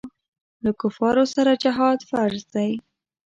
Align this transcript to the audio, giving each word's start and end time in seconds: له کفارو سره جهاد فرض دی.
له 0.63 0.71
کفارو 0.81 1.23
سره 1.35 1.51
جهاد 1.63 1.99
فرض 2.09 2.41
دی. 2.53 2.71